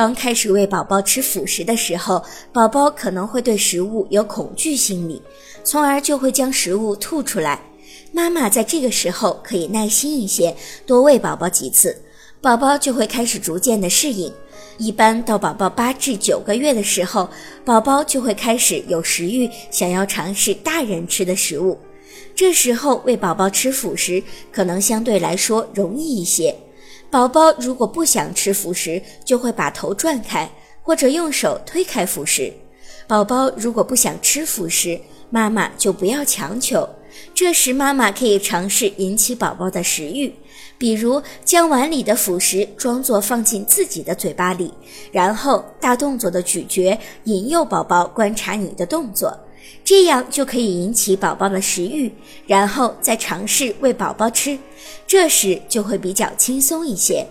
[0.00, 5.20] 刚开始喂宝宝吃辅食的时候，宝宝可能会对食物有恐惧心理，
[5.62, 7.60] 从而就会将食物吐出来。
[8.10, 10.56] 妈妈在这个时候可以耐心一些，
[10.86, 11.94] 多喂宝宝几次，
[12.40, 14.32] 宝宝就会开始逐渐的适应。
[14.78, 17.28] 一般到宝宝八至九个月的时候，
[17.62, 21.78] 宝宝就会开始有食欲，想要尝试大人吃的食物。
[22.34, 26.56] 这时候喂宝宝吃辅食可能相对来说容易一些。
[27.10, 30.48] 宝宝如果不想吃辅食，就会把头转开，
[30.80, 32.52] 或者用手推开辅食。
[33.08, 36.88] 宝宝如果不想吃辅食，妈妈就不要强求。
[37.34, 40.32] 这时，妈妈可以尝试引起宝宝的食欲，
[40.78, 44.72] 比如将碗里的辅食装作放进自己的嘴巴里，
[45.10, 49.36] 然后大动作的咀嚼，引诱宝宝观察你的动作，
[49.84, 52.10] 这样就可以引起宝宝的食欲，
[52.46, 54.58] 然后再尝试喂宝宝吃，
[55.06, 57.26] 这时就会比较轻松一些。